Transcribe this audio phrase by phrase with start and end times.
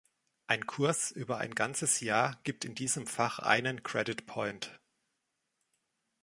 [0.47, 4.79] Ein Kurs über ein ganzes Jahr gibt in diesem Fach einen Credit-Point.